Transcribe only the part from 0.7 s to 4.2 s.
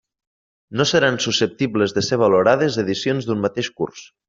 No seran susceptibles de ser valorades edicions d'un mateix curs.